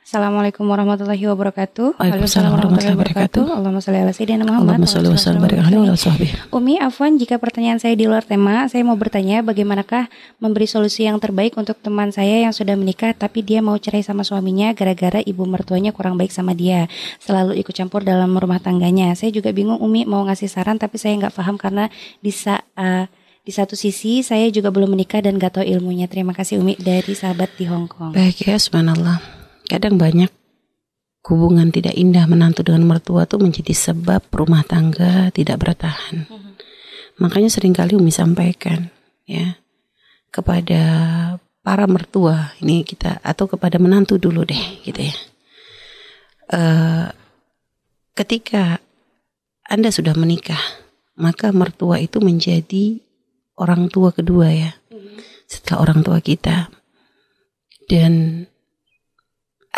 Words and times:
Assalamualaikum 0.00 0.64
warahmatullahi 0.64 1.20
wabarakatuh. 1.28 2.00
Waalaikumsalam 2.00 2.50
warahmatullahi 2.56 2.96
wabarakatuh. 2.96 3.44
Allahumma 3.52 3.84
sholli 3.84 4.00
ala 4.00 4.16
sayyidina 4.16 4.48
Muhammad. 4.48 4.80
Allahumma 4.80 4.88
sholli 4.88 5.08
wa 5.12 5.20
sallim 5.20 5.40
barik 5.44 5.60
alaihi 5.60 5.92
wa 5.92 6.00
sahbihi. 6.00 6.34
Umi, 6.56 6.74
Afwan, 6.80 7.20
jika 7.20 7.36
pertanyaan 7.36 7.76
saya 7.76 7.92
di 7.92 8.08
luar 8.08 8.24
tema, 8.24 8.64
saya 8.72 8.80
mau 8.80 8.96
bertanya 8.96 9.44
bagaimanakah 9.44 10.08
memberi 10.40 10.64
solusi 10.64 11.04
yang 11.04 11.20
terbaik 11.20 11.52
untuk 11.60 11.76
teman 11.84 12.16
saya 12.16 12.48
yang 12.48 12.56
sudah 12.56 12.80
menikah 12.80 13.12
tapi 13.12 13.44
dia 13.44 13.60
mau 13.60 13.76
cerai 13.76 14.00
sama 14.00 14.24
suaminya 14.24 14.72
gara-gara 14.72 15.20
ibu 15.20 15.44
mertuanya 15.44 15.92
kurang 15.92 16.16
baik 16.16 16.32
sama 16.32 16.56
dia, 16.56 16.88
selalu 17.20 17.60
ikut 17.60 17.76
campur 17.76 18.00
dalam 18.00 18.32
rumah 18.32 18.58
tangganya. 18.58 19.12
Saya 19.12 19.36
juga 19.36 19.52
bingung 19.52 19.84
Umi 19.84 20.08
mau 20.08 20.24
ngasih 20.24 20.48
saran 20.48 20.80
tapi 20.80 20.96
saya 20.96 21.12
nggak 21.20 21.36
paham 21.36 21.60
karena 21.60 21.92
di 22.24 22.32
saat 22.32 22.64
uh, 22.74 23.04
di 23.40 23.52
satu 23.52 23.76
sisi 23.76 24.20
saya 24.20 24.48
juga 24.52 24.68
belum 24.68 24.92
menikah 24.92 25.24
dan 25.24 25.40
gak 25.40 25.60
tahu 25.60 25.64
ilmunya. 25.64 26.08
Terima 26.10 26.36
kasih 26.36 26.60
Umi 26.60 26.76
dari 26.76 27.16
sahabat 27.16 27.56
di 27.56 27.64
Hong 27.66 27.88
Kong. 27.88 28.12
Baik 28.12 28.46
ya, 28.46 28.60
subhanallah. 28.60 29.39
Kadang 29.70 30.02
banyak 30.02 30.34
hubungan 31.30 31.70
tidak 31.70 31.94
indah 31.94 32.26
menantu 32.26 32.66
dengan 32.66 32.82
mertua 32.90 33.22
tuh 33.30 33.38
menjadi 33.38 33.70
sebab 33.70 34.26
rumah 34.34 34.66
tangga 34.66 35.30
tidak 35.30 35.62
bertahan. 35.62 36.26
Mm-hmm. 36.26 36.52
Makanya 37.22 37.46
sering 37.54 37.70
kali 37.70 37.94
Umi 37.94 38.10
sampaikan 38.10 38.90
ya 39.30 39.54
kepada 40.34 40.82
para 41.62 41.86
mertua 41.86 42.56
ini 42.58 42.82
kita 42.82 43.22
atau 43.22 43.46
kepada 43.46 43.78
menantu 43.78 44.18
dulu 44.18 44.42
deh 44.42 44.82
gitu 44.82 45.06
ya. 45.06 45.16
Uh, 46.50 47.06
ketika 48.18 48.82
Anda 49.70 49.94
sudah 49.94 50.18
menikah, 50.18 50.58
maka 51.14 51.54
mertua 51.54 52.02
itu 52.02 52.18
menjadi 52.18 52.98
orang 53.54 53.86
tua 53.86 54.10
kedua 54.10 54.50
ya. 54.50 54.74
Mm-hmm. 54.90 55.46
Setelah 55.46 55.78
orang 55.86 56.00
tua 56.02 56.18
kita. 56.18 56.74
Dan 57.86 58.46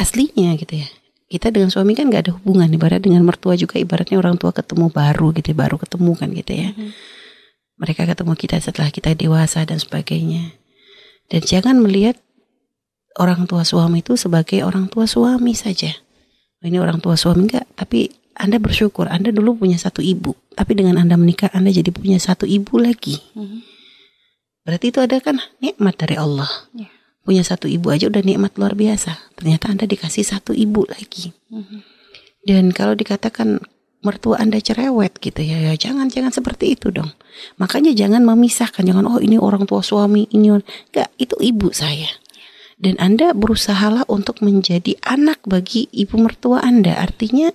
aslinya 0.02 0.58
gitu 0.58 0.82
ya. 0.82 0.88
Kita 1.30 1.48
dengan 1.48 1.72
suami 1.72 1.96
kan 1.96 2.10
nggak 2.10 2.22
ada 2.28 2.32
hubungan 2.36 2.68
ibarat 2.68 3.00
dengan 3.00 3.24
mertua 3.24 3.56
juga 3.56 3.80
ibaratnya 3.80 4.20
orang 4.20 4.36
tua 4.36 4.52
ketemu 4.52 4.92
baru 4.92 5.32
gitu 5.32 5.54
ya, 5.54 5.56
baru 5.56 5.76
ketemu 5.80 6.12
kan 6.18 6.28
gitu 6.34 6.52
ya. 6.52 6.70
Hmm. 6.74 6.92
mereka 7.80 8.06
ketemu 8.06 8.38
kita 8.38 8.62
setelah 8.62 8.94
kita 8.94 9.10
dewasa 9.16 9.64
dan 9.66 9.80
sebagainya. 9.80 10.54
Dan 11.26 11.40
jangan 11.42 11.82
melihat 11.82 12.14
orang 13.18 13.48
tua 13.48 13.66
suami 13.66 14.04
itu 14.04 14.14
sebagai 14.14 14.62
orang 14.62 14.86
tua 14.86 15.08
suami 15.08 15.56
saja. 15.56 15.90
Oh, 16.62 16.68
ini 16.68 16.78
orang 16.78 17.02
tua 17.02 17.18
suami 17.18 17.50
enggak 17.50 17.66
tapi 17.74 18.12
anda 18.38 18.62
bersyukur 18.62 19.10
anda 19.10 19.34
dulu 19.34 19.66
punya 19.66 19.80
satu 19.82 19.98
ibu 19.98 20.36
tapi 20.54 20.78
dengan 20.78 21.00
anda 21.00 21.18
menikah 21.18 21.50
anda 21.50 21.74
jadi 21.74 21.90
punya 21.90 22.22
satu 22.22 22.44
ibu 22.44 22.76
lagi. 22.78 23.18
Hmm. 23.34 23.64
berarti 24.62 24.94
itu 24.94 25.02
ada 25.02 25.18
kan 25.18 25.42
nikmat 25.58 25.98
dari 25.98 26.14
Allah. 26.14 26.46
Yeah 26.70 27.01
punya 27.22 27.46
satu 27.46 27.70
ibu 27.70 27.90
aja 27.90 28.10
udah 28.10 28.22
nikmat 28.22 28.58
luar 28.58 28.74
biasa. 28.74 29.34
Ternyata 29.38 29.70
Anda 29.70 29.86
dikasih 29.86 30.26
satu 30.26 30.50
ibu 30.52 30.82
lagi. 30.90 31.30
Mm-hmm. 31.50 31.80
Dan 32.42 32.74
kalau 32.74 32.98
dikatakan 32.98 33.62
mertua 34.02 34.42
Anda 34.42 34.58
cerewet 34.58 35.22
gitu 35.22 35.46
ya, 35.46 35.62
ya 35.62 35.74
jangan 35.78 36.10
jangan 36.10 36.34
seperti 36.34 36.74
itu 36.74 36.90
dong. 36.90 37.14
Makanya 37.62 37.94
jangan 37.94 38.26
memisahkan, 38.26 38.82
jangan 38.82 39.06
oh 39.06 39.22
ini 39.22 39.38
orang 39.38 39.62
tua 39.64 39.80
suami, 39.80 40.26
ini 40.34 40.50
enggak, 40.50 41.14
itu 41.22 41.38
ibu 41.38 41.70
saya. 41.70 42.10
Dan 42.82 42.98
Anda 42.98 43.30
berusahalah 43.30 44.10
untuk 44.10 44.42
menjadi 44.42 44.98
anak 45.06 45.46
bagi 45.46 45.86
ibu 45.94 46.18
mertua 46.18 46.66
Anda. 46.66 46.98
Artinya 46.98 47.54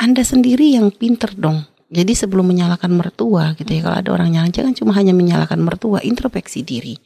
Anda 0.00 0.24
sendiri 0.24 0.72
yang 0.72 0.88
pinter 0.88 1.36
dong. 1.36 1.68
Jadi 1.92 2.16
sebelum 2.16 2.48
menyalahkan 2.48 2.88
mertua 2.88 3.52
gitu 3.60 3.68
ya, 3.68 3.84
kalau 3.84 3.96
ada 4.00 4.10
orang 4.16 4.28
nyalakan 4.32 4.52
jangan 4.56 4.72
cuma 4.72 4.92
hanya 4.96 5.12
menyalahkan 5.12 5.60
mertua, 5.60 6.00
introspeksi 6.00 6.64
diri 6.64 6.96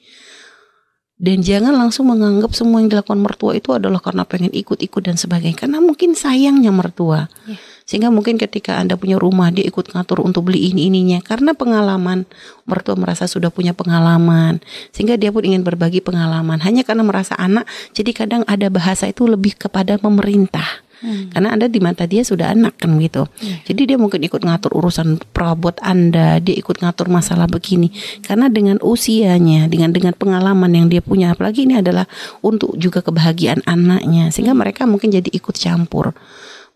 dan 1.22 1.38
jangan 1.38 1.78
langsung 1.78 2.10
menganggap 2.10 2.50
semua 2.50 2.82
yang 2.82 2.90
dilakukan 2.90 3.22
mertua 3.22 3.54
itu 3.54 3.70
adalah 3.70 4.02
karena 4.02 4.26
pengen 4.26 4.50
ikut-ikut 4.50 5.06
dan 5.06 5.14
sebagainya. 5.14 5.54
Karena 5.54 5.78
mungkin 5.78 6.18
sayangnya 6.18 6.74
mertua. 6.74 7.30
Yeah. 7.46 7.62
Sehingga 7.86 8.10
mungkin 8.10 8.42
ketika 8.42 8.78
Anda 8.82 8.98
punya 8.98 9.22
rumah 9.22 9.54
dia 9.54 9.62
ikut 9.62 9.94
ngatur 9.94 10.22
untuk 10.22 10.50
beli 10.50 10.74
ini 10.74 10.90
ininya 10.90 11.22
karena 11.22 11.54
pengalaman 11.54 12.26
mertua 12.66 12.94
merasa 12.94 13.26
sudah 13.26 13.50
punya 13.50 13.74
pengalaman 13.74 14.62
sehingga 14.94 15.18
dia 15.18 15.34
pun 15.34 15.42
ingin 15.42 15.66
berbagi 15.66 15.98
pengalaman 15.98 16.62
hanya 16.62 16.86
karena 16.86 17.02
merasa 17.02 17.34
anak 17.34 17.66
jadi 17.90 18.10
kadang 18.14 18.42
ada 18.46 18.70
bahasa 18.70 19.10
itu 19.10 19.26
lebih 19.26 19.58
kepada 19.58 19.98
pemerintah 19.98 20.81
Hmm. 21.02 21.34
Karena 21.34 21.58
Anda 21.58 21.66
di 21.66 21.82
mata 21.82 22.06
dia 22.06 22.22
sudah 22.22 22.54
anak 22.54 22.78
kan 22.78 22.94
gitu. 23.02 23.26
Yeah. 23.42 23.58
Jadi 23.66 23.82
dia 23.90 23.98
mungkin 23.98 24.22
ikut 24.22 24.38
ngatur 24.38 24.70
urusan 24.70 25.18
perabot 25.34 25.74
Anda, 25.82 26.38
dia 26.38 26.54
ikut 26.54 26.78
ngatur 26.78 27.10
masalah 27.10 27.50
begini. 27.50 27.90
Karena 28.22 28.46
dengan 28.46 28.78
usianya, 28.78 29.66
dengan 29.66 29.90
dengan 29.90 30.14
pengalaman 30.14 30.70
yang 30.70 30.86
dia 30.86 31.02
punya, 31.02 31.34
apalagi 31.34 31.66
ini 31.66 31.82
adalah 31.82 32.06
untuk 32.38 32.78
juga 32.78 33.02
kebahagiaan 33.02 33.66
anaknya, 33.66 34.30
sehingga 34.30 34.54
mereka 34.54 34.86
mungkin 34.86 35.10
jadi 35.10 35.26
ikut 35.26 35.58
campur. 35.58 36.14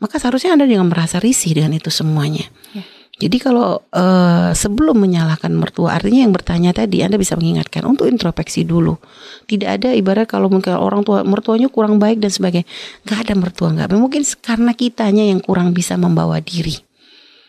Maka 0.03 0.19
seharusnya 0.19 0.59
Anda 0.59 0.67
jangan 0.69 0.91
merasa 0.91 1.23
risih 1.23 1.57
dengan 1.57 1.79
itu 1.79 1.89
semuanya. 1.89 2.51
Yeah. 2.75 2.96
Jadi 3.17 3.41
kalau 3.41 3.81
uh, 3.97 4.53
sebelum 4.53 5.01
menyalahkan 5.01 5.49
mertua, 5.49 5.97
artinya 5.97 6.29
yang 6.29 6.37
bertanya 6.37 6.77
tadi 6.77 7.01
Anda 7.01 7.17
bisa 7.17 7.33
mengingatkan 7.33 7.89
untuk 7.89 8.13
introspeksi 8.13 8.69
dulu. 8.69 9.01
Tidak 9.49 9.65
ada 9.65 9.97
ibarat 9.97 10.29
kalau 10.29 10.53
mungkin 10.53 10.77
orang 10.77 11.01
tua 11.01 11.25
mertuanya 11.25 11.73
kurang 11.73 11.97
baik 11.97 12.21
dan 12.21 12.29
sebagainya. 12.29 12.69
Gak 13.09 13.25
ada 13.25 13.33
mertua 13.33 13.73
nggak. 13.73 13.89
Mungkin 13.97 14.21
karena 14.45 14.77
kitanya 14.77 15.25
yang 15.33 15.41
kurang 15.41 15.73
bisa 15.73 15.97
membawa 15.97 16.45
diri. 16.45 16.77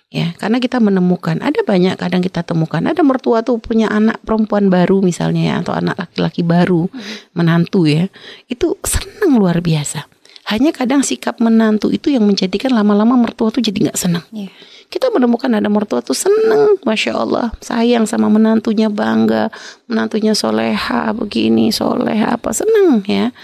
Ya, 0.08 0.32
karena 0.40 0.64
kita 0.64 0.80
menemukan 0.80 1.44
ada 1.44 1.60
banyak 1.68 2.00
kadang 2.00 2.24
kita 2.24 2.40
temukan 2.40 2.80
ada 2.80 3.04
mertua 3.04 3.44
tuh 3.44 3.60
punya 3.60 3.92
anak 3.92 4.24
perempuan 4.24 4.72
baru 4.72 5.04
misalnya 5.04 5.52
ya 5.52 5.56
atau 5.60 5.76
anak 5.76 6.00
laki-laki 6.00 6.48
baru 6.48 6.88
hmm. 6.88 7.36
menantu 7.36 7.92
ya. 7.92 8.08
Itu 8.48 8.80
senang 8.88 9.36
luar 9.36 9.60
biasa. 9.60 10.08
Hanya 10.48 10.72
kadang 10.72 11.04
sikap 11.04 11.44
menantu 11.44 11.92
itu 11.92 12.08
yang 12.08 12.24
menjadikan 12.24 12.72
lama-lama 12.72 13.20
mertua 13.20 13.52
tuh 13.52 13.60
jadi 13.60 13.92
nggak 13.92 14.00
senang. 14.00 14.24
Yeah 14.32 14.48
kita 14.88 15.12
menemukan 15.12 15.52
ada 15.52 15.68
mertua 15.68 16.00
tuh 16.00 16.16
seneng 16.16 16.80
masya 16.88 17.20
Allah. 17.20 17.52
Sayang 17.60 18.08
sama 18.08 18.32
menantunya 18.32 18.88
bangga 18.88 19.52
menantunya 19.92 20.32
soleha 20.32 21.12
begini 21.12 21.76
soleha 21.76 22.40
apa 22.40 22.56
seneng 22.56 23.04
ya. 23.04 23.36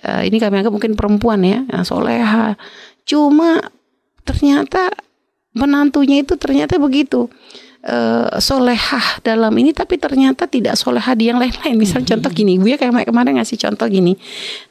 Uh, 0.00 0.24
ini 0.24 0.40
kami 0.40 0.60
anggap 0.60 0.72
mungkin 0.72 0.96
perempuan 0.96 1.44
ya 1.44 1.60
soleha. 1.84 2.56
Cuma 3.04 3.60
ternyata 4.24 4.88
menantunya 5.52 6.24
itu 6.24 6.36
ternyata 6.40 6.80
begitu. 6.80 7.28
Uh, 7.86 8.42
solehah 8.42 9.22
dalam 9.22 9.54
ini 9.62 9.70
tapi 9.70 9.94
ternyata 9.94 10.50
tidak 10.50 10.74
solehah 10.74 11.12
di 11.12 11.28
yang 11.28 11.38
lain-lain. 11.38 11.76
Misal 11.76 12.02
hmm. 12.02 12.08
contoh 12.08 12.30
gini 12.32 12.56
bu 12.56 12.72
ya 12.72 12.80
kayak 12.80 13.04
kemarin 13.04 13.36
ngasih 13.36 13.60
contoh 13.60 13.86
gini. 13.86 14.16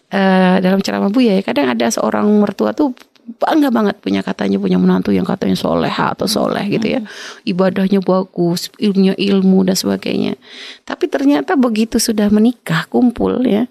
Uh, 0.10 0.58
dalam 0.58 0.82
ceramah 0.82 1.14
bu 1.14 1.22
ya 1.22 1.38
kadang 1.46 1.70
ada 1.70 1.86
seorang 1.88 2.26
mertua 2.42 2.74
tuh 2.74 2.98
bangga 3.26 3.74
banget 3.74 3.96
punya 4.00 4.22
katanya 4.22 4.62
punya 4.62 4.78
menantu 4.78 5.10
yang 5.10 5.26
katanya 5.26 5.58
soleh 5.58 5.92
atau 5.92 6.30
soleh 6.30 6.62
gitu 6.70 7.00
ya. 7.00 7.02
Ibadahnya 7.44 8.00
bagus 8.06 8.70
ilmunya 8.78 9.18
ilmu 9.18 9.66
dan 9.66 9.76
sebagainya. 9.76 10.38
Tapi 10.86 11.10
ternyata 11.10 11.58
begitu 11.58 11.98
sudah 11.98 12.30
menikah 12.30 12.86
kumpul 12.88 13.42
ya 13.46 13.66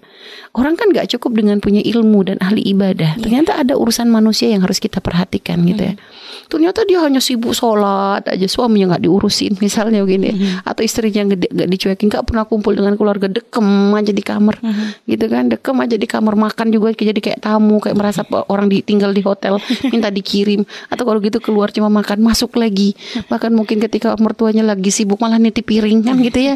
orang 0.55 0.79
kan 0.79 0.87
nggak 0.89 1.11
cukup 1.15 1.35
dengan 1.43 1.59
punya 1.59 1.83
ilmu 1.83 2.23
dan 2.25 2.37
ahli 2.39 2.63
ibadah. 2.71 3.19
Yeah. 3.19 3.23
ternyata 3.23 3.51
ada 3.59 3.75
urusan 3.75 4.07
manusia 4.07 4.49
yang 4.49 4.63
harus 4.63 4.79
kita 4.79 5.03
perhatikan 5.03 5.61
gitu 5.67 5.93
ya. 5.93 5.95
Ternyata 6.45 6.85
dia 6.85 7.01
hanya 7.01 7.19
sibuk 7.19 7.57
sholat 7.57 8.23
aja 8.29 8.47
suaminya 8.47 8.95
nggak 8.95 9.03
diurusin 9.03 9.59
misalnya 9.65 10.01
begini. 10.01 10.31
Mm-hmm. 10.35 10.67
atau 10.67 10.81
istrinya 10.81 11.21
nggak 11.27 11.69
dicuekin 11.69 12.07
nggak 12.07 12.25
pernah 12.25 12.43
kumpul 12.47 12.73
dengan 12.73 12.95
keluarga 12.95 13.27
dekem 13.27 13.91
aja 13.93 14.11
di 14.15 14.23
kamar. 14.23 14.55
Mm-hmm. 14.63 14.87
gitu 15.11 15.25
kan 15.27 15.43
dekem 15.51 15.75
aja 15.83 15.95
di 15.99 16.07
kamar 16.07 16.33
makan 16.39 16.67
juga 16.71 16.95
jadi 16.95 17.19
kayak 17.19 17.39
tamu 17.43 17.77
kayak 17.83 17.97
merasa 17.99 18.21
orang 18.47 18.71
ditinggal 18.71 19.11
di 19.11 19.21
hotel 19.21 19.44
hotel 19.45 19.61
minta 19.93 20.09
dikirim. 20.09 20.65
Atau 20.89 21.05
kalau 21.05 21.19
gitu 21.21 21.37
keluar 21.37 21.69
cuma 21.69 21.89
makan 21.93 22.25
masuk 22.25 22.57
lagi. 22.57 22.97
Bahkan 23.29 23.53
mungkin 23.53 23.77
ketika 23.77 24.17
mertuanya 24.17 24.65
lagi 24.65 24.89
sibuk 24.89 25.21
malah 25.21 25.37
nitip 25.37 25.65
piring 25.69 26.01
kan 26.01 26.17
gitu 26.17 26.39
ya. 26.41 26.55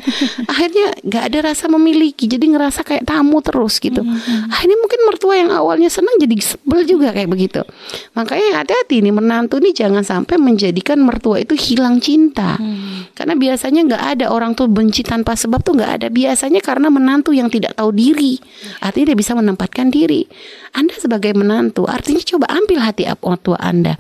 Akhirnya 0.52 0.98
nggak 1.06 1.24
ada 1.30 1.40
rasa 1.54 1.70
memiliki 1.70 2.26
jadi 2.26 2.42
ngerasa 2.42 2.82
kayak 2.82 3.06
tamu 3.06 3.42
terus 3.46 3.78
gitu. 3.78 4.02
Mm-hmm. 4.02 4.50
akhirnya 4.50 4.78
mungkin 4.80 5.00
mertua 5.06 5.34
yang 5.38 5.50
awalnya 5.54 5.90
senang 5.92 6.16
jadi 6.18 6.36
sebel 6.42 6.82
juga 6.88 7.14
kayak 7.14 7.30
begitu. 7.30 7.62
Makanya 8.18 8.64
hati-hati 8.64 9.06
nih 9.06 9.14
menantu 9.14 9.62
nih 9.62 9.76
jangan 9.76 10.02
sampai 10.02 10.40
menjadikan 10.42 10.98
mertua 11.04 11.44
itu 11.44 11.54
hilang 11.54 12.02
cinta. 12.02 12.58
Hmm. 12.60 13.12
karena 13.14 13.36
biasanya 13.36 13.84
nggak 13.84 14.04
ada 14.16 14.26
orang 14.32 14.56
tuh 14.56 14.72
benci 14.72 15.04
tanpa 15.04 15.36
sebab 15.36 15.60
tuh 15.60 15.76
nggak 15.76 15.92
ada. 16.00 16.08
Biasanya 16.08 16.64
karena 16.64 16.88
menantu 16.88 17.36
yang 17.36 17.52
tidak 17.52 17.76
tahu 17.76 17.92
diri. 17.92 18.40
Artinya 18.80 19.12
dia 19.12 19.18
bisa 19.20 19.36
menempatkan 19.36 19.92
diri. 19.92 20.24
Anda 20.72 20.96
sebagai 20.96 21.36
menantu 21.36 21.84
artinya 21.84 22.24
coba 22.24 22.48
ambil 22.56 22.79
hati 22.82 23.06
orang 23.08 23.42
tua 23.44 23.58
Anda. 23.60 24.00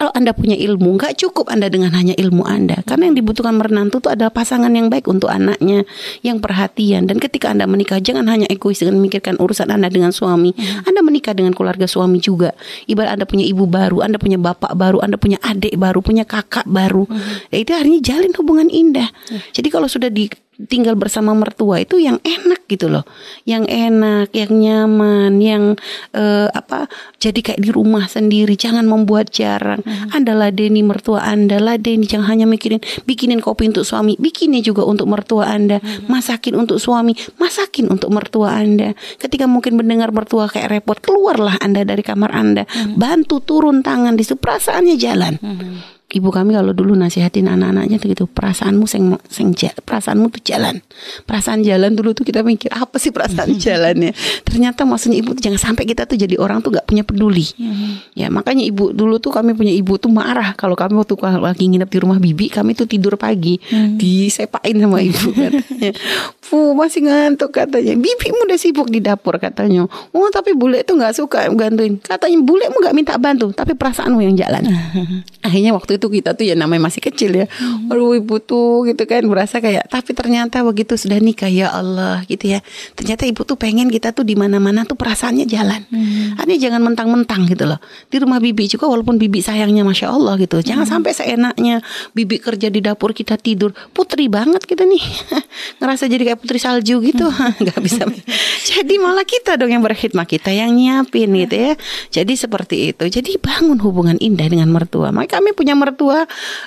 Kalau 0.00 0.16
Anda 0.16 0.32
punya 0.32 0.56
ilmu, 0.56 0.96
nggak 0.96 1.20
cukup 1.20 1.52
Anda 1.52 1.68
dengan 1.68 1.92
hanya 1.92 2.16
ilmu 2.16 2.40
Anda. 2.48 2.80
Karena 2.88 3.12
yang 3.12 3.20
dibutuhkan 3.20 3.52
menantu 3.52 4.00
itu 4.00 4.08
adalah 4.08 4.32
pasangan 4.32 4.72
yang 4.72 4.88
baik 4.88 5.04
untuk 5.04 5.28
anaknya, 5.28 5.84
yang 6.24 6.40
perhatian. 6.40 7.04
Dan 7.04 7.20
ketika 7.20 7.52
Anda 7.52 7.68
menikah, 7.68 8.00
jangan 8.00 8.24
hanya 8.32 8.48
egois 8.48 8.80
dengan 8.80 8.96
memikirkan 8.96 9.36
urusan 9.36 9.68
Anda 9.68 9.92
dengan 9.92 10.08
suami. 10.08 10.56
Hmm. 10.56 10.88
Anda 10.88 11.04
menikah 11.04 11.36
dengan 11.36 11.52
keluarga 11.52 11.84
suami 11.84 12.16
juga. 12.16 12.56
Ibarat 12.88 13.20
Anda 13.20 13.28
punya 13.28 13.44
ibu 13.44 13.68
baru, 13.68 14.00
Anda 14.00 14.16
punya 14.16 14.40
bapak 14.40 14.72
baru, 14.72 15.04
Anda 15.04 15.20
punya 15.20 15.36
adik 15.44 15.76
baru, 15.76 16.00
punya 16.00 16.24
kakak 16.24 16.64
baru. 16.64 17.04
Hmm. 17.04 17.52
Ya, 17.52 17.60
itu 17.60 17.76
harinya 17.76 18.00
jalin 18.00 18.32
hubungan 18.40 18.72
indah. 18.72 19.12
Hmm. 19.28 19.44
Jadi 19.52 19.68
kalau 19.68 19.84
sudah 19.84 20.08
di 20.08 20.32
tinggal 20.66 20.98
bersama 20.98 21.32
mertua 21.32 21.80
itu 21.80 21.96
yang 21.96 22.18
enak 22.20 22.66
gitu 22.68 22.90
loh 22.90 23.06
yang 23.48 23.64
enak 23.64 24.30
yang 24.34 24.52
nyaman 24.52 25.32
yang 25.40 25.64
eh, 26.12 26.48
apa 26.50 26.90
jadi 27.16 27.40
kayak 27.40 27.60
di 27.62 27.70
rumah 27.72 28.04
sendiri 28.10 28.58
jangan 28.58 28.84
membuat 28.84 29.32
jarang 29.32 29.80
hmm. 29.80 30.12
anda 30.12 30.36
ladeni 30.36 30.84
mertua 30.84 31.24
anda 31.24 31.56
ladeni 31.62 32.04
jangan 32.04 32.36
hanya 32.36 32.46
mikirin 32.46 32.82
bikinin 33.06 33.40
kopi 33.40 33.70
untuk 33.70 33.86
suami 33.86 34.14
bikinnya 34.20 34.60
juga 34.60 34.84
untuk 34.84 35.08
mertua 35.08 35.48
anda 35.48 35.80
hmm. 35.80 36.10
masakin 36.10 36.58
untuk 36.58 36.82
suami 36.82 37.16
masakin 37.40 37.88
untuk 37.88 38.12
mertua 38.12 38.60
anda 38.60 38.92
ketika 39.16 39.48
mungkin 39.48 39.78
mendengar 39.78 40.12
mertua 40.12 40.50
kayak 40.50 40.68
repot 40.68 40.98
keluarlah 41.00 41.56
anda 41.62 41.86
dari 41.86 42.04
kamar 42.04 42.30
anda 42.34 42.68
hmm. 42.68 43.00
bantu 43.00 43.40
turun 43.40 43.80
tangan 43.80 44.14
di 44.14 44.24
perasaannya 44.26 44.96
jalan 44.98 45.34
hmm 45.40 45.99
ibu 46.10 46.28
kami 46.34 46.58
kalau 46.58 46.74
dulu 46.74 46.98
nasihatin 46.98 47.46
anak-anaknya 47.46 47.96
tuh 48.02 48.08
gitu 48.10 48.24
perasaanmu 48.26 48.84
seng 48.90 49.14
seng 49.30 49.54
perasaanmu 49.86 50.26
tuh 50.34 50.42
jalan. 50.42 50.82
Perasaan 51.24 51.62
jalan 51.62 51.94
dulu 51.94 52.12
tuh 52.12 52.26
kita 52.26 52.42
mikir 52.42 52.74
apa 52.74 52.98
sih 52.98 53.14
perasaan 53.14 53.54
jalannya? 53.64 54.10
Ternyata 54.42 54.82
maksudnya 54.82 55.22
ibu 55.22 55.38
tuh 55.38 55.42
jangan 55.46 55.70
sampai 55.70 55.86
kita 55.86 56.10
tuh 56.10 56.18
jadi 56.18 56.34
orang 56.36 56.62
tuh 56.64 56.74
gak 56.74 56.86
punya 56.90 57.06
peduli. 57.06 57.46
Ya 58.18 58.26
makanya 58.26 58.66
ibu 58.66 58.90
dulu 58.90 59.22
tuh 59.22 59.30
kami 59.30 59.54
punya 59.54 59.70
ibu 59.70 59.96
tuh 59.96 60.10
marah. 60.10 60.54
Kalau 60.58 60.74
kami 60.74 60.98
waktu 60.98 61.14
lagi 61.38 61.64
nginep 61.70 61.90
di 61.90 61.98
rumah 62.02 62.18
bibi 62.18 62.50
kami 62.50 62.74
tuh 62.74 62.90
tidur 62.90 63.14
pagi 63.14 63.60
hmm. 63.60 63.96
disepain 64.00 64.74
sama 64.74 64.98
ibu 64.98 65.30
katanya. 65.38 65.90
Fu 66.42 66.74
masih 66.74 67.06
ngantuk 67.06 67.54
katanya. 67.54 67.94
Bibi 67.94 68.26
udah 68.34 68.58
sibuk 68.58 68.88
di 68.90 68.98
dapur 68.98 69.38
katanya. 69.38 69.86
Oh 69.86 70.28
tapi 70.32 70.56
bule 70.56 70.82
tuh 70.82 70.98
nggak 70.98 71.14
suka 71.14 71.46
gantuin 71.54 72.00
katanya 72.00 72.38
bule 72.40 72.66
mu 72.72 72.82
nggak 72.82 72.96
minta 72.96 73.14
bantu 73.20 73.52
tapi 73.54 73.76
perasaanmu 73.76 74.18
yang 74.24 74.34
jalan. 74.34 74.66
Akhirnya 75.46 75.76
waktu 75.76 75.99
itu 75.99 75.99
kita 76.08 76.32
tuh 76.32 76.48
ya 76.48 76.54
namanya 76.54 76.88
masih 76.88 77.02
kecil 77.02 77.34
ya. 77.34 77.46
Hmm. 77.50 77.90
Aduh 77.90 78.16
ibu 78.16 78.38
tuh 78.38 78.86
gitu 78.88 79.02
kan 79.04 79.26
berasa 79.26 79.58
kayak 79.58 79.90
tapi 79.90 80.14
ternyata 80.14 80.62
begitu 80.62 80.94
sudah 80.94 81.18
nikah 81.18 81.50
ya 81.50 81.74
Allah 81.74 82.22
gitu 82.30 82.54
ya. 82.54 82.62
Ternyata 82.94 83.26
ibu 83.26 83.42
tuh 83.42 83.58
pengen 83.58 83.90
kita 83.90 84.14
tuh 84.14 84.22
di 84.22 84.38
mana-mana 84.38 84.86
tuh 84.86 84.94
perasaannya 84.94 85.50
jalan. 85.50 85.82
Hmm. 85.90 86.38
Artinya 86.38 86.60
jangan 86.70 86.80
mentang-mentang 86.86 87.50
gitu 87.50 87.66
loh. 87.66 87.82
Di 88.06 88.22
rumah 88.22 88.38
bibi 88.38 88.70
juga 88.70 88.86
walaupun 88.86 89.18
bibi 89.18 89.42
sayangnya 89.42 89.82
masya 89.82 90.14
Allah 90.14 90.38
gitu. 90.38 90.62
Jangan 90.62 90.86
hmm. 90.86 90.94
sampai 90.94 91.12
seenaknya 91.12 91.74
bibi 92.14 92.38
kerja 92.38 92.70
di 92.70 92.78
dapur 92.78 93.10
kita 93.10 93.34
tidur. 93.34 93.74
Putri 93.90 94.30
banget 94.30 94.62
kita 94.62 94.86
nih. 94.86 95.02
Ngerasa 95.82 96.06
jadi 96.06 96.22
kayak 96.32 96.38
putri 96.38 96.62
salju 96.62 97.02
gitu. 97.02 97.26
Hmm. 97.26 97.58
nggak 97.66 97.80
bisa. 97.82 98.06
jadi 98.70 98.94
malah 99.02 99.26
kita 99.26 99.58
dong 99.58 99.74
yang 99.74 99.82
berkhidmat 99.82 100.30
kita 100.30 100.54
yang 100.54 100.70
nyiapin 100.70 101.34
gitu 101.34 101.56
ya. 101.58 101.72
Jadi 102.14 102.32
seperti 102.38 102.94
itu. 102.94 103.04
Jadi 103.10 103.34
bangun 103.42 103.82
hubungan 103.82 104.14
indah 104.22 104.46
dengan 104.46 104.70
mertua. 104.70 105.10
Maka 105.10 105.40
kami 105.40 105.56
punya 105.56 105.74
mertua 105.74 105.89
mertua 105.90 106.24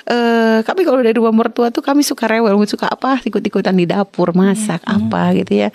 eh 0.08 0.60
kami 0.64 0.80
kalau 0.86 1.00
dari 1.00 1.16
rumah 1.16 1.34
mertua 1.34 1.68
tuh 1.68 1.80
kami 1.84 2.00
suka 2.00 2.28
rewel 2.30 2.56
suka 2.64 2.88
apa 2.88 3.20
ikut-ikutan 3.24 3.74
di 3.76 3.84
dapur 3.84 4.32
masak 4.32 4.80
hmm. 4.84 4.94
apa 4.94 5.22
gitu 5.36 5.52
ya. 5.66 5.68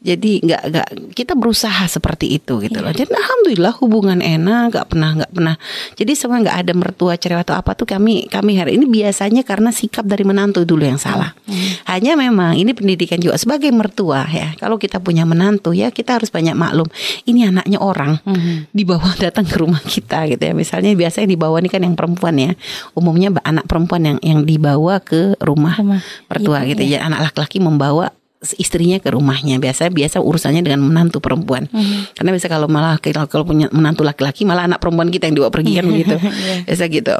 Jadi 0.00 0.40
nggak 0.44 0.62
nggak 0.70 0.88
kita 1.12 1.36
berusaha 1.36 1.84
seperti 1.88 2.40
itu 2.40 2.60
gitu 2.62 2.80
loh. 2.80 2.92
Iya. 2.92 3.04
dan 3.04 3.10
alhamdulillah 3.16 3.74
hubungan 3.82 4.18
enak 4.20 4.72
nggak 4.72 4.86
pernah 4.88 5.10
nggak 5.20 5.32
pernah. 5.32 5.54
Jadi 5.96 6.12
semua 6.16 6.38
nggak 6.40 6.56
ada 6.66 6.72
mertua 6.72 7.14
cerewet 7.16 7.50
atau 7.50 7.58
apa 7.58 7.74
tuh 7.74 7.88
kami 7.88 8.30
kami 8.30 8.62
hari 8.62 8.78
ini 8.78 8.86
biasanya 8.86 9.42
karena 9.42 9.74
sikap 9.74 10.06
dari 10.06 10.22
menantu 10.22 10.62
dulu 10.62 10.86
yang 10.86 11.00
salah. 11.00 11.32
Hmm. 11.50 11.82
hanya 11.90 12.14
memang 12.14 12.54
ini 12.54 12.70
pendidikan 12.70 13.18
juga 13.18 13.34
sebagai 13.34 13.74
mertua 13.74 14.22
ya. 14.30 14.54
Kalau 14.54 14.78
kita 14.78 15.02
punya 15.02 15.26
menantu 15.26 15.74
ya 15.74 15.90
kita 15.90 16.20
harus 16.20 16.30
banyak 16.30 16.54
maklum 16.54 16.86
ini 17.26 17.48
anaknya 17.48 17.82
orang 17.82 18.22
hmm. 18.22 18.70
dibawa 18.70 19.10
datang 19.24 19.42
ke 19.48 19.56
rumah 19.58 19.82
kita 19.82 20.30
gitu 20.30 20.38
ya. 20.38 20.54
Misalnya 20.54 20.94
biasanya 20.94 21.26
dibawa 21.26 21.58
ini 21.58 21.66
kan 21.72 21.82
yang 21.82 21.98
perempuan 21.98 22.38
ya 22.38 22.52
umumnya 22.96 23.34
anak 23.42 23.66
perempuan 23.66 24.02
yang 24.06 24.18
yang 24.20 24.40
dibawa 24.44 25.02
ke 25.02 25.36
rumah, 25.40 25.76
rumah. 25.78 26.00
mertua 26.30 26.58
iya, 26.64 26.68
gitu 26.74 26.82
iya. 26.86 26.98
ya 27.02 27.08
anak 27.10 27.30
laki-laki 27.30 27.58
membawa 27.62 28.14
istrinya 28.56 28.96
ke 28.96 29.12
rumahnya 29.12 29.60
biasa 29.60 29.92
biasa 29.92 30.24
urusannya 30.24 30.64
dengan 30.64 30.80
menantu 30.80 31.20
perempuan 31.20 31.68
hmm. 31.68 32.16
karena 32.16 32.30
biasa 32.32 32.48
kalau 32.48 32.72
malah 32.72 32.96
kalau 33.28 33.44
punya 33.44 33.68
menantu 33.68 34.00
laki-laki 34.00 34.48
malah 34.48 34.64
anak 34.64 34.80
perempuan 34.80 35.12
kita 35.12 35.28
yang 35.28 35.36
dibawa 35.36 35.52
pergi 35.52 35.72
kan 35.76 35.84
gitu 35.92 36.16
yeah. 36.16 36.64
biasa 36.64 36.84
gitu 36.88 37.16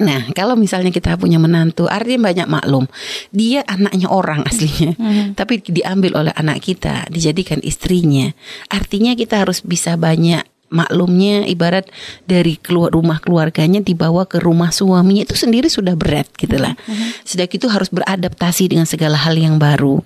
Nah, 0.00 0.24
kalau 0.32 0.56
misalnya 0.56 0.88
kita 0.88 1.20
punya 1.20 1.36
menantu, 1.36 1.84
artinya 1.84 2.32
banyak 2.32 2.48
maklum. 2.48 2.88
Dia 3.28 3.60
anaknya 3.68 4.08
orang 4.08 4.40
aslinya, 4.48 4.96
hmm. 4.96 5.36
tapi 5.38 5.60
diambil 5.60 6.16
oleh 6.26 6.32
anak 6.32 6.64
kita, 6.64 7.06
dijadikan 7.12 7.60
istrinya. 7.60 8.32
Artinya 8.72 9.12
kita 9.12 9.44
harus 9.44 9.60
bisa 9.60 10.00
banyak 10.00 10.42
maklumnya 10.72 11.44
ibarat 11.44 11.86
dari 12.24 12.56
keluar 12.56 12.90
rumah 12.90 13.20
keluarganya 13.20 13.84
dibawa 13.84 14.24
ke 14.24 14.40
rumah 14.40 14.72
suaminya 14.72 15.28
itu 15.28 15.36
sendiri 15.36 15.68
sudah 15.68 15.92
berat 15.94 16.32
gitu 16.40 16.56
lah. 16.56 16.72
Mm-hmm. 16.74 17.08
Sudah 17.28 17.46
itu 17.46 17.68
harus 17.68 17.92
beradaptasi 17.92 18.72
dengan 18.72 18.88
segala 18.88 19.20
hal 19.20 19.36
yang 19.36 19.60
baru. 19.60 20.00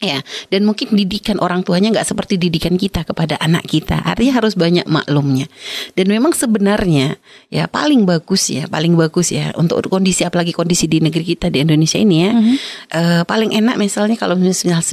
Ya, 0.00 0.24
dan 0.48 0.64
mungkin 0.64 0.96
didikan 0.96 1.36
orang 1.44 1.60
tuanya 1.60 1.92
nggak 1.92 2.08
seperti 2.08 2.40
didikan 2.40 2.80
kita 2.80 3.04
kepada 3.04 3.36
anak 3.36 3.68
kita. 3.68 4.00
Artinya 4.00 4.40
harus 4.40 4.56
banyak 4.56 4.88
maklumnya. 4.88 5.44
Dan 5.92 6.08
memang 6.08 6.32
sebenarnya 6.32 7.20
ya 7.52 7.68
paling 7.68 8.08
bagus 8.08 8.48
ya, 8.48 8.64
paling 8.64 8.96
bagus 8.96 9.28
ya 9.28 9.52
untuk 9.60 9.84
kondisi 9.92 10.24
apalagi 10.24 10.56
kondisi 10.56 10.88
di 10.88 11.04
negeri 11.04 11.36
kita 11.36 11.52
di 11.52 11.60
Indonesia 11.60 12.00
ini 12.00 12.16
ya. 12.16 12.32
Mm-hmm. 12.32 12.56
Uh, 12.96 13.22
paling 13.28 13.52
enak 13.52 13.76
misalnya 13.76 14.16
kalau 14.16 14.40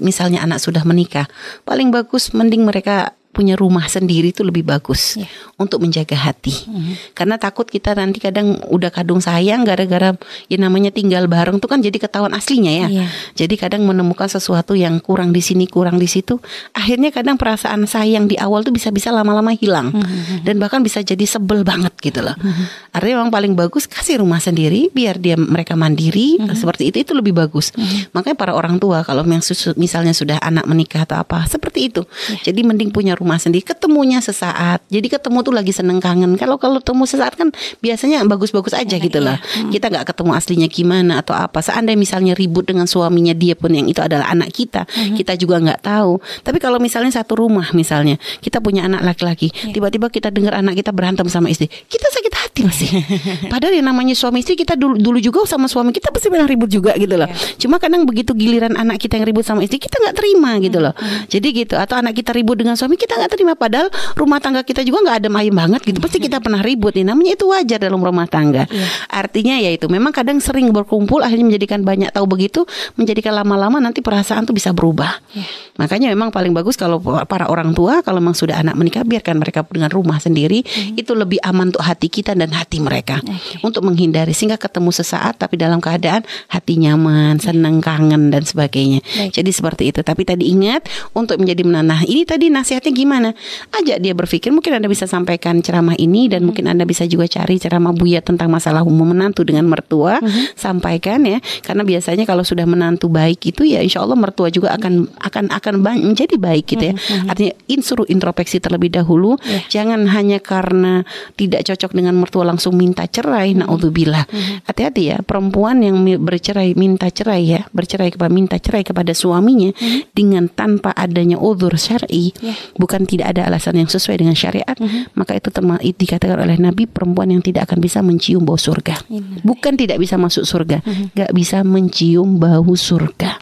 misalnya 0.03 0.43
anak 0.43 0.59
sudah 0.59 0.83
menikah, 0.83 1.31
paling 1.63 1.87
bagus 1.87 2.35
mending 2.35 2.67
mereka 2.67 3.15
punya 3.37 3.53
rumah 3.53 3.85
sendiri 3.85 4.33
itu 4.33 4.41
lebih 4.41 4.65
bagus 4.65 5.21
yeah. 5.21 5.29
untuk 5.61 5.85
menjaga 5.85 6.17
hati. 6.17 6.65
Mm-hmm. 6.65 7.13
Karena 7.13 7.37
takut 7.37 7.69
kita 7.69 7.93
nanti 7.93 8.17
kadang 8.17 8.57
udah 8.65 8.89
kadung 8.89 9.21
sayang 9.21 9.61
gara-gara 9.61 10.17
ya 10.49 10.57
namanya 10.57 10.89
tinggal 10.89 11.29
bareng 11.29 11.61
tuh 11.61 11.69
kan 11.69 11.85
jadi 11.85 11.93
ketahuan 12.01 12.33
aslinya 12.33 12.73
ya. 12.73 12.87
Yeah. 12.89 13.09
Jadi 13.37 13.61
kadang 13.61 13.85
menemukan 13.85 14.25
sesuatu 14.25 14.73
yang 14.73 14.97
kurang 14.97 15.29
di 15.29 15.45
sini, 15.45 15.69
kurang 15.69 16.01
di 16.01 16.09
situ, 16.09 16.41
akhirnya 16.73 17.13
kadang 17.13 17.37
perasaan 17.37 17.85
sayang 17.85 18.25
di 18.25 18.39
awal 18.39 18.63
tuh 18.63 18.73
bisa-bisa 18.73 19.13
lama-lama 19.13 19.53
hilang 19.53 19.93
mm-hmm. 19.93 20.47
dan 20.47 20.55
bahkan 20.57 20.81
bisa 20.81 21.03
jadi 21.03 21.27
sebel 21.27 21.61
banget 21.61 21.93
gitu 21.99 22.23
loh. 22.23 22.33
Mm-hmm. 22.33 22.95
Artinya 22.95 23.15
memang 23.21 23.33
paling 23.35 23.53
bagus 23.53 23.85
kasih 23.85 24.23
rumah 24.23 24.39
sendiri 24.39 24.87
biar 24.95 25.19
dia 25.19 25.35
mereka 25.35 25.75
mandiri 25.75 26.39
mm-hmm. 26.39 26.55
seperti 26.55 26.89
itu 26.89 27.03
itu 27.03 27.13
lebih 27.13 27.35
bagus. 27.35 27.75
Mm-hmm. 27.75 28.15
Makanya 28.15 28.37
para 28.39 28.55
orang 28.55 28.79
tua 28.79 29.03
kalau 29.03 29.27
misalnya 29.75 30.15
sudah 30.15 30.39
anak 30.39 30.63
menikah 30.63 31.03
atau 31.03 31.19
apa 31.19 31.43
seperti 31.45 31.91
itu. 31.91 32.07
Yeah. 32.31 32.51
Jadi 32.51 32.59
mending 32.63 32.95
punya 32.95 33.19
rumah 33.19 33.26
rumah 33.27 33.35
sendiri 33.43 33.67
ketemunya 33.67 34.23
sesaat 34.23 34.79
jadi 34.87 35.19
ketemu 35.19 35.43
tuh 35.43 35.51
lagi 35.51 35.75
seneng 35.75 35.99
kangen 35.99 36.39
kalau 36.39 36.55
kalau 36.55 36.79
ketemu 36.79 37.03
sesaat 37.03 37.35
kan 37.35 37.51
biasanya 37.83 38.23
bagus-bagus 38.23 38.71
aja 38.71 38.95
Enak, 38.95 39.05
gitu 39.11 39.19
lah 39.19 39.35
hmm. 39.43 39.75
kita 39.75 39.91
nggak 39.91 40.15
ketemu 40.15 40.31
aslinya 40.31 40.67
gimana 40.71 41.19
atau 41.19 41.35
apa 41.35 41.59
seandainya 41.59 41.99
misalnya 41.99 42.33
ribut 42.39 42.63
dengan 42.63 42.87
suaminya 42.87 43.35
dia 43.35 43.59
pun 43.59 43.75
yang 43.75 43.83
itu 43.91 43.99
adalah 43.99 44.31
anak 44.31 44.55
kita 44.55 44.87
hmm. 44.87 45.19
kita 45.19 45.35
juga 45.35 45.59
nggak 45.59 45.83
tahu 45.83 46.23
tapi 46.47 46.63
kalau 46.63 46.79
misalnya 46.79 47.11
satu 47.11 47.35
rumah 47.35 47.67
misalnya 47.75 48.15
kita 48.39 48.63
punya 48.63 48.87
anak 48.87 49.03
laki-laki 49.03 49.51
yeah. 49.51 49.75
tiba-tiba 49.75 50.07
kita 50.07 50.31
dengar 50.31 50.55
anak 50.55 50.79
kita 50.79 50.95
berantem 50.95 51.27
sama 51.27 51.51
istri 51.51 51.67
kita 51.67 52.07
sakit 52.07 52.31
hati 52.31 52.46
masih 52.67 52.89
padahal 53.53 53.73
yang 53.79 53.87
namanya 53.87 54.13
suami 54.13 54.43
istri 54.43 54.59
kita 54.59 54.75
dulu 54.75 54.99
dulu 54.99 55.17
juga 55.23 55.47
sama 55.47 55.71
suami 55.71 55.95
kita 55.95 56.11
pasti 56.11 56.27
pernah 56.27 56.43
ribut 56.43 56.67
juga 56.67 56.91
gitu 56.99 57.15
loh 57.15 57.29
yeah. 57.31 57.55
cuma 57.57 57.79
kadang 57.79 58.03
begitu 58.03 58.35
giliran 58.35 58.75
anak 58.75 58.99
kita 58.99 59.15
yang 59.15 59.25
ribut 59.25 59.47
sama 59.47 59.63
istri 59.63 59.79
kita 59.79 59.95
nggak 59.97 60.15
terima 60.19 60.59
gitu 60.59 60.83
loh 60.83 60.91
hmm. 60.91 61.31
jadi 61.31 61.47
gitu 61.55 61.75
atau 61.79 61.95
anak 61.97 62.13
kita 62.19 62.35
ribut 62.35 62.59
dengan 62.59 62.75
suami 62.75 62.99
kita 62.99 63.15
nggak 63.15 63.31
terima 63.31 63.55
padahal 63.55 63.87
rumah 64.19 64.43
tangga 64.43 64.61
kita 64.67 64.83
juga 64.83 65.07
nggak 65.07 65.17
ada 65.23 65.29
ayem 65.39 65.55
banget 65.55 65.81
gitu 65.87 65.97
pasti 66.03 66.17
kita 66.19 66.43
pernah 66.43 66.59
ribut 66.59 66.91
nih 66.97 67.05
namanya 67.07 67.37
itu 67.39 67.45
wajar 67.47 67.79
dalam 67.79 68.01
rumah 68.01 68.27
tangga 68.27 68.67
yeah. 68.67 68.89
artinya 69.07 69.55
ya 69.61 69.71
itu 69.71 69.87
memang 69.87 70.11
kadang 70.11 70.43
sering 70.43 70.69
berkumpul 70.75 71.23
akhirnya 71.23 71.47
menjadikan 71.47 71.85
banyak 71.87 72.11
tahu 72.11 72.27
begitu 72.27 72.67
menjadikan 72.99 73.31
lama-lama 73.37 73.79
nanti 73.79 74.03
perasaan 74.03 74.43
tuh 74.43 74.51
bisa 74.51 74.75
berubah 74.75 75.23
yeah. 75.31 75.47
makanya 75.79 76.11
memang 76.11 76.33
paling 76.33 76.51
bagus 76.51 76.75
kalau 76.75 76.99
para 77.23 77.47
orang 77.47 77.71
tua 77.71 78.03
kalau 78.03 78.19
memang 78.19 78.35
sudah 78.35 78.59
anak 78.59 78.75
menikah 78.75 79.05
biarkan 79.05 79.39
mereka 79.39 79.63
dengan 79.69 79.93
rumah 79.93 80.17
sendiri 80.17 80.65
mm. 80.65 80.99
itu 80.99 81.13
lebih 81.13 81.39
aman 81.45 81.71
untuk 81.71 81.85
hati 81.85 82.09
kita 82.09 82.33
dan 82.33 82.49
hati 82.57 82.81
mereka 82.81 83.21
okay. 83.21 83.61
untuk 83.61 83.85
menghindari 83.85 84.33
sehingga 84.33 84.57
ketemu 84.57 84.89
sesaat 84.89 85.37
tapi 85.37 85.55
dalam 85.59 85.77
keadaan 85.77 86.25
hati 86.49 86.81
nyaman 86.81 87.37
senang 87.37 87.79
kangen 87.79 88.33
dan 88.33 88.43
sebagainya 88.43 89.01
Baik. 89.03 89.31
jadi 89.37 89.51
seperti 89.53 89.83
itu 89.93 90.01
tapi 90.01 90.25
tadi 90.25 90.49
ingat 90.49 90.89
untuk 91.13 91.37
menjadi 91.41 91.61
menanah 91.63 92.01
ini 92.05 92.25
tadi 92.25 92.49
nasihatnya 92.49 92.91
gimana 92.93 93.29
ajak 93.77 93.97
dia 94.01 94.13
berpikir 94.13 94.49
mungkin 94.53 94.77
Anda 94.77 94.89
bisa 94.89 95.05
sampaikan 95.09 95.63
ceramah 95.63 95.97
ini 95.97 96.27
dan 96.27 96.43
hmm. 96.43 96.47
mungkin 96.51 96.65
Anda 96.69 96.83
bisa 96.83 97.07
juga 97.07 97.25
cari 97.29 97.57
ceramah 97.57 97.93
Buya 97.95 98.21
tentang 98.21 98.51
masalah 98.51 98.83
umum 98.83 99.09
menantu 99.13 99.47
dengan 99.47 99.65
mertua 99.65 100.19
hmm. 100.19 100.57
sampaikan 100.57 101.23
ya 101.23 101.39
karena 101.63 101.83
biasanya 101.87 102.27
kalau 102.27 102.43
sudah 102.43 102.67
menantu 102.67 103.09
baik 103.09 103.41
itu 103.49 103.65
ya 103.65 103.81
insya 103.81 104.03
Allah 104.03 104.19
mertua 104.19 104.51
juga 104.51 104.75
akan 104.75 105.09
akan 105.17 105.45
akan 105.53 105.73
menjadi 105.81 106.35
baik 106.37 106.65
gitu 106.77 106.83
ya 106.91 106.93
hmm. 106.93 107.01
hmm. 107.01 107.29
artinya 107.31 107.53
insuruh 107.71 108.07
introspeksi 108.09 108.61
terlebih 108.61 108.93
dahulu 108.93 109.39
yeah. 109.45 109.63
jangan 109.71 110.05
hanya 110.11 110.37
karena 110.43 111.07
tidak 111.39 111.65
cocok 111.65 111.91
dengan 111.97 112.15
mertua 112.19 112.36
langsung 112.43 112.77
minta 112.77 113.05
cerai 113.09 113.53
hmm. 113.53 113.65
naudzubillah 113.65 114.25
hmm. 114.29 114.67
hati-hati 114.69 115.03
ya 115.13 115.17
perempuan 115.23 115.81
yang 115.81 115.97
bercerai 116.21 116.77
minta 116.77 117.09
cerai 117.09 117.57
ya 117.57 117.61
bercerai 117.71 118.13
kepada 118.13 118.31
minta 118.33 118.57
cerai 118.57 118.83
kepada 118.85 119.13
suaminya 119.13 119.73
hmm. 119.73 120.13
dengan 120.13 120.49
tanpa 120.51 120.93
adanya 120.93 121.37
udzur 121.39 121.73
syar'i 121.77 122.33
yeah. 122.41 122.57
bukan 122.77 123.07
tidak 123.07 123.33
ada 123.33 123.47
alasan 123.47 123.79
yang 123.79 123.89
sesuai 123.89 124.17
dengan 124.19 124.35
syariat, 124.37 124.75
mm 124.75 124.87
-hmm. 124.87 125.01
maka 125.15 125.37
itu 125.37 125.49
dikatakan 125.95 126.37
oleh 126.37 126.57
Nabi 126.59 126.85
perempuan 126.85 127.31
yang 127.31 127.41
tidak 127.41 127.71
akan 127.71 127.79
bisa 127.79 128.03
mencium 128.03 128.43
bau 128.43 128.59
surga. 128.59 129.07
Bukan 129.41 129.73
tidak 129.79 129.97
bisa 129.97 130.19
masuk 130.19 130.43
surga, 130.43 130.83
mm 130.83 130.91
-hmm. 130.91 131.05
gak 131.15 131.31
bisa 131.33 131.63
mencium 131.63 132.37
bau 132.37 132.73
surga. 132.75 133.39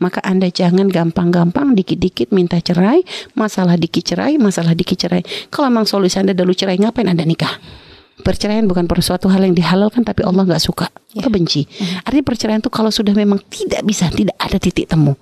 Maka 0.00 0.24
Anda 0.24 0.48
jangan 0.48 0.88
gampang-gampang 0.88 1.76
dikit-dikit 1.76 2.32
minta 2.32 2.56
cerai, 2.58 3.04
masalah 3.36 3.76
dikit 3.76 4.00
cerai, 4.00 4.40
masalah 4.40 4.72
dikit 4.72 4.96
cerai. 4.96 5.22
Kalau 5.52 5.68
memang 5.68 5.84
solusi 5.84 6.16
Anda 6.16 6.32
dulu 6.32 6.56
cerai, 6.56 6.80
ngapain 6.80 7.06
Anda 7.06 7.28
nikah? 7.28 7.60
Perceraian 8.24 8.66
bukan 8.66 8.84
suatu 8.98 9.30
hal 9.30 9.44
yang 9.46 9.54
dihalalkan 9.54 10.02
tapi 10.02 10.26
Allah 10.26 10.44
nggak 10.44 10.62
suka, 10.62 10.90
Ya. 11.08 11.24
kebenci. 11.24 11.64
Artinya 12.04 12.20
perceraian 12.20 12.60
itu 12.60 12.68
kalau 12.68 12.92
sudah 12.92 13.16
memang 13.16 13.40
tidak 13.48 13.80
bisa, 13.80 14.12
tidak 14.12 14.36
ada 14.36 14.60
titik 14.60 14.84
temu, 14.92 15.16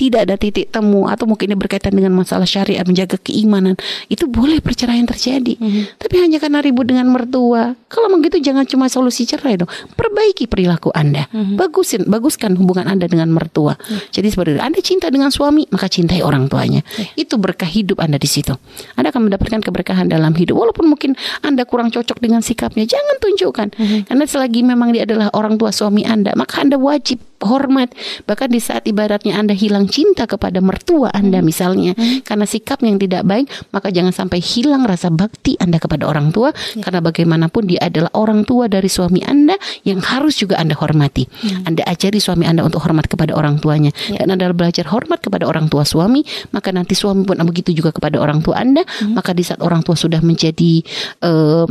tidak 0.00 0.24
ada 0.24 0.34
titik 0.40 0.72
temu 0.72 1.04
atau 1.12 1.28
mungkin 1.28 1.52
ini 1.52 1.56
berkaitan 1.60 1.92
dengan 1.92 2.16
masalah 2.16 2.48
syariat 2.48 2.88
menjaga 2.88 3.20
keimanan, 3.20 3.76
itu 4.08 4.24
boleh 4.24 4.64
perceraian 4.64 5.04
terjadi. 5.04 5.60
Tapi 6.00 6.14
hanya 6.24 6.40
karena 6.40 6.64
ribut 6.64 6.88
dengan 6.88 7.12
mertua, 7.12 7.76
kalau 7.92 8.08
memang 8.08 8.24
gitu 8.24 8.40
jangan 8.40 8.64
cuma 8.64 8.88
solusi 8.88 9.28
cerai 9.28 9.60
dong, 9.60 9.68
perbaiki 9.92 10.48
perilaku 10.48 10.88
Anda, 10.96 11.28
bagusin, 11.30 12.08
baguskan 12.08 12.56
hubungan 12.56 12.88
Anda 12.88 13.04
dengan 13.04 13.28
mertua. 13.28 13.76
Jadi 14.16 14.32
seperti 14.32 14.56
itu. 14.56 14.62
Anda 14.64 14.80
cinta 14.80 15.12
dengan 15.12 15.28
suami, 15.28 15.68
maka 15.68 15.86
cintai 15.92 16.24
orang 16.24 16.48
tuanya. 16.48 16.80
Itu 17.12 17.36
berkah 17.36 17.68
hidup 17.68 18.00
Anda 18.00 18.16
di 18.16 18.26
situ. 18.26 18.56
Anda 18.96 19.12
akan 19.12 19.28
mendapatkan 19.28 19.60
keberkahan 19.60 20.08
dalam 20.08 20.32
hidup. 20.32 20.56
Walaupun 20.56 20.88
mungkin 20.88 21.12
Anda 21.44 21.68
kurang 21.68 21.92
cocok 21.92 22.24
dengan 22.24 22.35
sikapnya, 22.42 22.88
jangan 22.88 23.16
tunjukkan. 23.20 23.68
Karena 24.08 24.24
selagi 24.24 24.60
memang 24.64 24.92
dia 24.92 25.04
adalah 25.04 25.28
orang 25.36 25.60
tua 25.60 25.70
suami 25.70 26.02
Anda, 26.04 26.32
maka 26.34 26.64
Anda 26.64 26.80
wajib 26.80 27.20
hormat. 27.42 27.92
Bahkan 28.24 28.48
di 28.48 28.60
saat 28.62 28.88
ibaratnya 28.88 29.36
Anda 29.36 29.52
hilang 29.52 29.90
cinta 29.90 30.24
kepada 30.24 30.60
mertua 30.64 31.12
Anda 31.12 31.44
misalnya, 31.44 31.92
karena 32.24 32.46
sikap 32.48 32.80
yang 32.80 32.96
tidak 32.96 33.26
baik, 33.28 33.46
maka 33.72 33.92
jangan 33.92 34.12
sampai 34.14 34.40
hilang 34.40 34.88
rasa 34.88 35.12
bakti 35.12 35.58
Anda 35.60 35.76
kepada 35.76 36.08
orang 36.08 36.32
tua. 36.32 36.52
Karena 36.80 37.00
bagaimanapun 37.04 37.68
dia 37.68 37.80
adalah 37.84 38.12
orang 38.16 38.46
tua 38.48 38.70
dari 38.70 38.88
suami 38.88 39.20
Anda 39.24 39.56
yang 39.84 40.00
harus 40.00 40.40
juga 40.40 40.56
Anda 40.56 40.76
hormati. 40.76 41.28
Anda 41.64 41.84
ajari 41.84 42.20
suami 42.22 42.48
Anda 42.48 42.64
untuk 42.64 42.80
hormat 42.84 43.10
kepada 43.10 43.36
orang 43.36 43.60
tuanya. 43.60 43.92
Dan 44.16 44.32
Anda 44.32 44.52
belajar 44.56 44.88
hormat 44.88 45.20
kepada 45.20 45.44
orang 45.44 45.68
tua 45.68 45.84
suami, 45.84 46.24
maka 46.52 46.72
nanti 46.72 46.96
suami 46.96 47.26
pun 47.28 47.36
begitu 47.46 47.72
juga 47.76 47.92
kepada 47.92 48.16
orang 48.20 48.40
tua 48.40 48.60
Anda. 48.60 48.82
Maka 49.12 49.36
di 49.36 49.44
saat 49.44 49.60
orang 49.60 49.84
tua 49.84 49.94
sudah 49.98 50.20
menjadi 50.24 50.82
eh, 51.22 51.66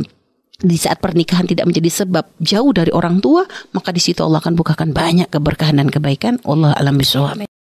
di 0.60 0.78
saat 0.80 1.04
pernikahan 1.04 1.46
tidak 1.46 1.68
menjadi 1.68 2.06
sebab 2.06 2.26
jauh 2.42 2.72
dari 2.72 2.92
orang 2.92 3.20
tua, 3.20 3.44
maka 3.76 3.92
di 3.92 4.02
situ 4.02 4.24
Allah 4.24 4.40
akan 4.42 4.56
bukakan 4.56 4.90
banyak 4.96 5.28
keberkahan 5.30 5.78
dan 5.80 5.90
kebaikan. 5.92 6.40
Allah 6.48 6.74
alam 6.78 6.96
bisawab. 6.98 7.46